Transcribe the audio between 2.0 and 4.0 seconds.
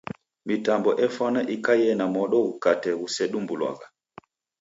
modo ghukate ghusedumbulwagha.